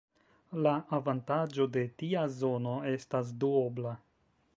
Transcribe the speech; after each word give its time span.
La 0.67 0.71
avantaĝo 0.97 1.67
de 1.75 1.83
tia 2.01 2.23
zono 2.39 2.73
estas 2.93 3.31
duobla. 3.45 3.93